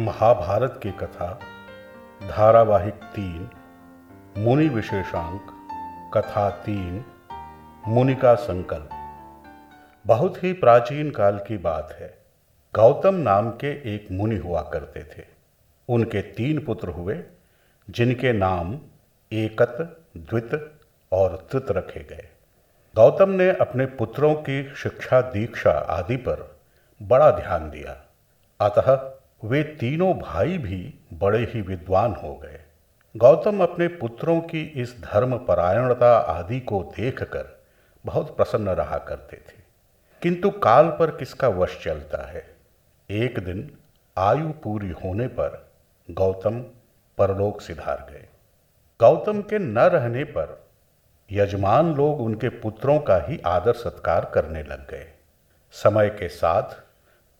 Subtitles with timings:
[0.00, 1.38] महाभारत की कथा,
[2.28, 3.50] धारावाहिक तीन,
[4.38, 5.46] मुनि विशेषांक,
[6.14, 7.04] कथा तीन
[7.88, 8.88] मुनि का संकल्प।
[10.06, 12.18] बहुत ही प्राचीन काल की बात है।
[12.74, 15.26] गौतम नाम के एक मुनि हुआ करते थे।
[15.88, 17.22] उनके तीन पुत्र हुए,
[17.90, 18.78] जिनके नाम
[19.32, 20.78] एकत, द्वित
[21.12, 22.28] और त्रित रखे गए।
[22.96, 26.56] गौतम ने अपने पुत्रों की शिक्षा दीक्षा आदि पर
[27.02, 28.02] बड़ा ध्यान दिया।
[28.60, 29.13] अतः
[29.44, 32.60] वे तीनों भाई भी बड़े ही विद्वान हो गए।
[33.16, 37.62] गौतम अपने पुत्रों की इस धर्म परायणता आदि को देखकर
[38.06, 39.64] बहुत प्रसन्न रहा करते थे।
[40.22, 42.56] किंतु काल पर किसका वश चलता है?
[43.10, 43.78] एक दिन
[44.18, 45.72] आयु पूरी होने पर
[46.10, 46.60] गौतम
[47.18, 48.26] परलोक सिधार गए।
[49.00, 50.64] गौतम के न रहने पर
[51.32, 55.12] यजमान लोग उनके पुत्रों का ही आदर सत्कार करने लग गए।
[55.72, 56.83] समय के साथ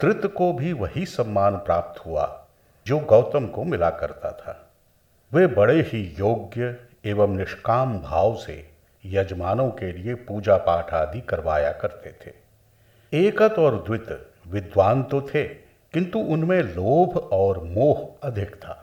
[0.00, 2.24] त्रित को भी वही सम्मान प्राप्त हुआ,
[2.86, 4.58] जो गौतम को मिला करता था।
[5.32, 8.56] वे बड़े ही योग्य एवं निष्काम भाव से
[9.04, 12.34] यजमानों के लिए पूजा पाठ आदि करवाया करते थे।
[13.12, 14.08] एकत और द्वित
[14.48, 18.78] विद्वान तो थे, किंतु उनमें लोभ और मोह अधिक था।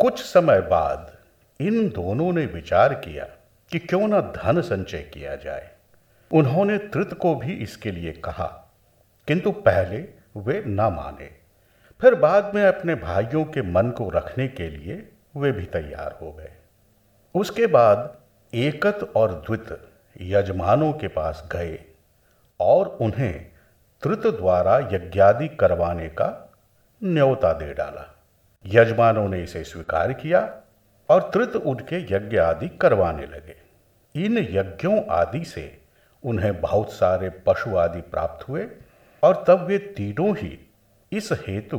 [0.00, 1.12] कुछ समय बाद
[1.60, 3.24] इन दोनों ने विचार किया
[3.70, 5.70] कि क्यों ना धन संचय किया जाए।
[6.30, 8.46] उन्होंने त्रित को भी इसके लिए कहा,
[9.28, 9.98] किंतु पहले
[10.36, 11.30] वे न माने।
[12.00, 16.32] फिर बाद में अपने भाइयों के मन को रखने के लिए वे भी तैयार हो
[16.32, 16.52] गए।
[17.34, 18.16] उसके बाद
[18.54, 19.88] एकत और द्वित
[20.20, 21.78] यजमानों के पास गए
[22.60, 23.46] और उन्हें
[24.02, 26.52] त्रित द्वारा यज्ञादि करवाने का
[27.04, 28.16] न्योता दे डाला।
[28.66, 30.60] यजमानों ने इसे स्वीकार किया
[31.08, 33.56] और त्रित उनके यज्ञ आदि करवाने लगे।
[34.24, 35.80] इन यज्ञों आदि से
[36.24, 38.66] उन्हें बहुत सारे पशु आदि प्राप्त हुए
[39.26, 40.58] और तब वे तीनों ही
[41.12, 41.78] इस हेतु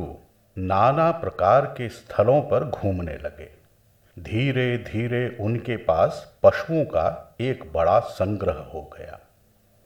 [0.56, 3.50] नाना प्रकार के स्थलों पर घूमने लगे।
[4.16, 9.18] धीरे धीरे उनके पास पशुओं का एक बड़ा संग्रह हो गया।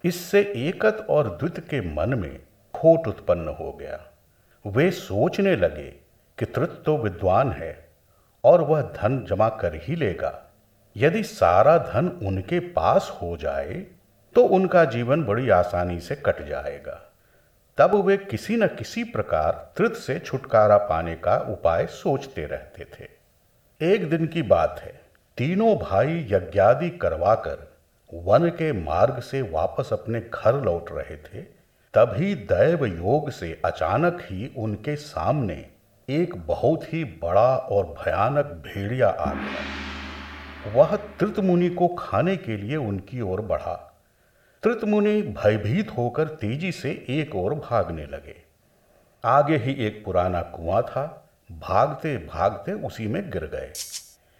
[0.04, 2.38] इससे एकत और द्वित के मन में
[2.74, 4.00] खोट उत्पन्न हो गया।
[4.64, 5.88] वे सोचने लगे
[6.38, 7.72] कि तृत तो विद्वान है
[8.44, 10.32] और वह धन जमा कर ही लेगा।
[10.96, 13.74] यदि सारा धन उनके पास हो जाए
[14.34, 17.00] तो उनका जीवन बड़ी आसानी से कट जाएगा।
[17.78, 23.08] तब वे किसी न किसी प्रकार त्रित से छुटकारा पाने का उपाय सोचते रहते थे।
[23.94, 25.00] एक दिन की बात है,
[25.38, 27.70] तीनों भाई यज्ञादि करवाकर
[28.14, 31.42] वन के मार्ग से वापस अपने घर लौट रहे थे,
[31.94, 35.66] तभी दैव योग से अचानक ही उनके सामने
[36.08, 42.56] एक बहुत ही बड़ा और भयानक भेड़िया आ गया। वह त्रित मुनि को खाने के
[42.56, 43.91] लिए उनकी ओर बढ़ा।
[44.62, 48.34] त्रितमुनि भयभीत होकर तेज़ी से एक ओर भागने लगे।
[49.24, 53.72] आगे ही एक पुराना कुआँ था। भागते भागते उसी में गिर गए।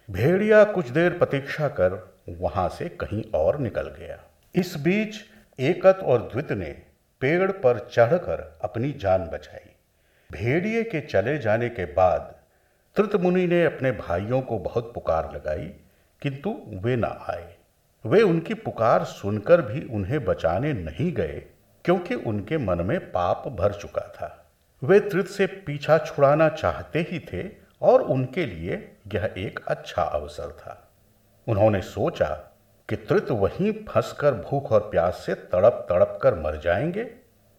[0.09, 1.97] भेड़िया कुछ देर प्रतीक्षा कर
[2.29, 4.17] वहाँ से कहीं और निकल गया।
[4.55, 5.15] इस बीच
[5.59, 6.71] एकत और द्वित ने
[7.21, 9.69] पेड़ पर चढ़कर अपनी जान बचाई।
[10.29, 12.33] भेड़िए के चले जाने के बाद
[12.95, 15.65] त्रितमुनि ने अपने भाइयों को बहुत पुकार लगाई,
[16.21, 17.52] किंतु वे न आए।
[18.05, 21.45] वे उनकी पुकार सुनकर भी उन्हें बचाने नहीं गए,
[21.85, 24.51] क्योंकि उनके मन में पाप भर चुका था।
[24.83, 27.49] वे त्रित से पीछा छुड़ाना चाहते ही थे
[27.81, 30.91] और उनके लिए यह एक अच्छा अवसर था।
[31.47, 32.27] उन्होंने सोचा
[32.89, 37.11] कि त्रित वहीं फंसकर भूख और प्यास से तड़प तड़प कर मर जाएँगे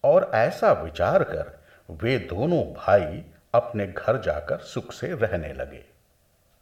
[0.05, 3.25] और ऐसा विचार कर वे दोनों भाई
[3.55, 5.85] अपने घर जाकर सुख से रहने लगे।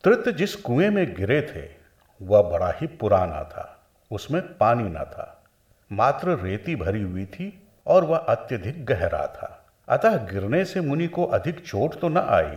[0.04, 1.81] त्रित जिस कुएँ में गिरे थे
[2.22, 3.64] वह बड़ा ही पुराना था,
[4.10, 5.44] उसमें पानी न था,
[5.90, 7.46] मात्र रेती भरी हुई थी
[7.86, 12.56] और वह अत्यधिक गहरा था। अतः गिरने से मुनि को अधिक चोट तो न आई,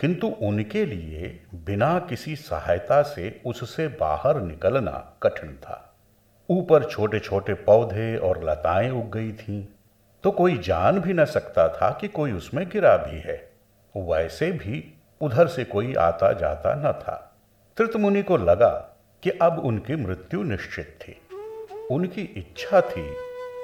[0.00, 1.28] किंतु उनके लिए
[1.64, 4.92] बिना किसी सहायता से उससे बाहर निकलना
[5.22, 5.82] कठिन था।
[6.48, 9.64] ऊपर छोटे छोटे पौधे और लताएँ उग गई थीं
[10.24, 13.36] तो कोई जान भी न सकता था कि कोई उसमें गिरा भी है।
[13.94, 14.82] वैसे भी
[15.20, 17.14] उधर से कोई आता जाता न था।
[17.76, 18.70] त्रितमुनि को लगा
[19.26, 21.20] कि अब उनकी मृत्यु निश्चित थी।
[21.90, 23.14] उनकी इच्छा थी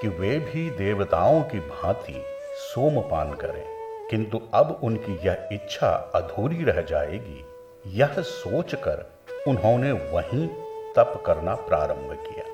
[0.03, 2.25] कि वे भी देवताओं की भांति
[2.55, 3.65] सोमपान करें।
[4.11, 7.45] किंतु अब उनकी यह इच्छा अधूरी रह जाएगी।
[7.87, 9.13] यह सोचकर
[9.49, 10.49] उन्होंने वहीं
[10.97, 12.45] तप करना प्रारंभ किया।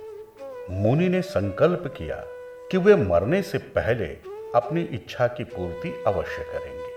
[0.70, 2.25] मुनि ने संकल्प किया
[2.70, 4.06] कि वे मरने से पहले
[4.55, 6.93] अपनी इच्छा की पूर्ति अवश्य करेंगे।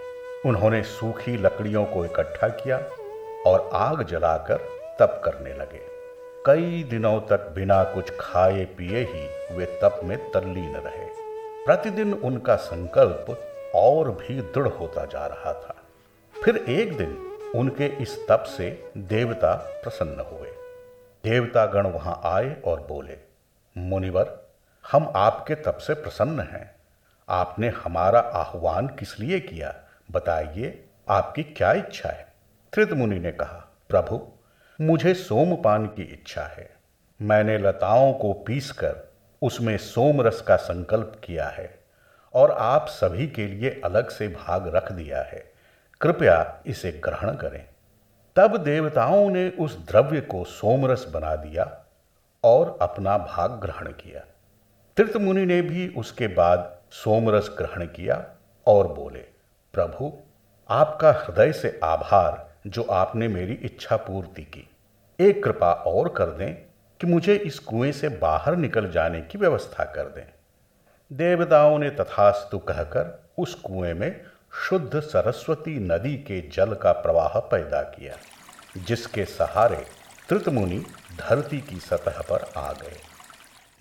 [0.50, 2.78] उन्होंने सूखी लकड़ियों को इकट्ठा किया
[3.48, 4.58] और आग जलाकर
[5.00, 5.91] तप करने लगे।
[6.46, 11.06] कई दिनों तक बिना कुछ खाए पिए ही वे तप में तल्लीन रहे।
[11.66, 15.76] प्रतिदिन उनका संकल्प और भी दृढ़ होता जा रहा था।
[16.46, 20.48] फिर एक दिन उनके इस तप से देवता प्रसन्न हुए।
[21.24, 23.18] देवता गण वहाँ आए और बोले,
[23.78, 24.48] मुनिवर,
[24.92, 26.76] हम आपके तप से प्रसन्न हैं।
[27.30, 29.76] आपने हमारा आह्वान किस लिए किया?
[30.12, 32.34] बताइए, आपकी क्या इच्छा है?
[32.74, 34.28] त्रित मुनि ने कहा, प्रभु
[34.82, 36.70] मुझे सोमपान की इच्छा है।
[37.22, 41.80] मैंने लताओं को पीसकर उसमें सोम रस का संकल्प किया है
[42.34, 45.52] और आप सभी के लिए अलग से भाग रख दिया है।
[46.02, 47.66] कृपया इसे ग्रहण करें।
[48.36, 51.80] तब देवताओं ने उस द्रव्य को सोमरस बना दिया
[52.44, 54.22] और अपना भाग ग्रहण किया।
[54.98, 58.26] तीर्थ मुनि ने भी उसके बाद सोमरस ग्रहण किया
[58.68, 59.26] और बोले,
[59.74, 60.14] प्रभु,
[60.70, 64.68] आपका हृदय से आभार जो आपने मेरी इच्छा पूर्ति की।
[65.20, 66.54] एक कृपा और कर दें
[67.00, 70.26] कि मुझे इस कुएँ से बाहर निकल जाने की व्यवस्था कर दें।
[71.12, 74.22] देवताओं ने तथास्तु कहकर उस कुएँ में
[74.54, 78.18] शुद्ध सरस्वती नदी के जल का प्रवाह पैदा किया,
[78.78, 79.86] जिसके सहारे
[80.30, 80.80] त्रितमुनि
[81.20, 82.98] धरती की सतह पर आ गए।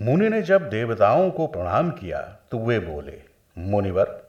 [0.02, 3.22] मुनि ने जब देवताओं को प्रणाम किया तो वे बोले,
[3.58, 4.20] मुनिवर,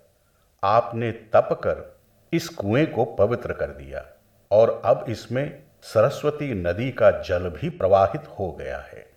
[0.64, 2.00] आपने तप कर
[2.34, 4.06] इस कुएँ को पवित्र कर दिया।
[4.52, 9.12] और अब इसमें सरस्वती नदी का जल भी प्रवाहित हो गया है।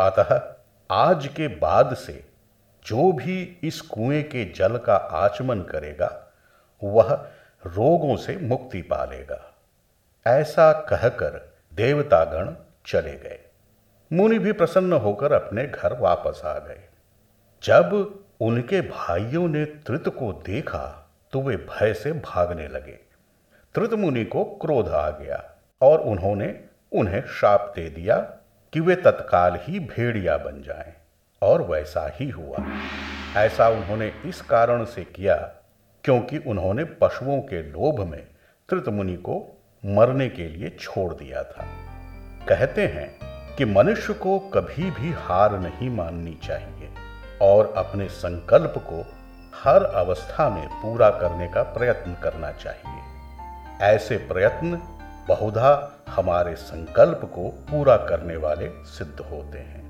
[0.00, 0.54] अतः
[0.90, 2.24] आज के बाद से
[2.86, 6.32] जो भी इस कुएँ के जल का आचमन करेगा,
[6.84, 7.28] वह
[7.66, 9.54] रोगों से मुक्ति पालेगा।
[10.26, 12.52] ऐसा कहकर देवतागण
[12.86, 13.38] चले गए।
[14.12, 16.80] मुनि भी प्रसन्न होकर अपने घर वापस आ गए।
[17.64, 23.07] जब उनके भाइयों ने त्रित को देखा तो वे भय से भागने लगे।
[23.74, 25.44] त्रित मुनि को क्रोध आ गया
[25.82, 26.60] और उन्होंने
[26.92, 28.16] उन्हें शाप दे दिया
[28.72, 30.92] कि वे तत्काल ही भेड़िया बन जाएँ,
[31.42, 32.56] और वैसा ही हुआ।
[33.36, 35.36] ऐसा उन्होंने इस कारण से किया
[36.04, 38.26] क्योंकि उन्होंने पशुओं के लोभ में
[38.68, 41.66] त्रितमुनि को मरने के लिए छोड़ दिया था।
[42.48, 43.18] कहते हैं
[43.56, 46.88] कि मनुष्य को कभी भी हार नहीं माननी चाहिए
[47.42, 49.04] और अपने संकल्प को
[49.54, 53.17] हर अवस्था में पूरा करने का प्रयत्न करना चाहिए।
[53.82, 54.80] ऐसे प्रयत्न
[55.28, 59.87] बहुधा हमारे संकल्प को पूरा करने वाले सिद्ध होते हैं।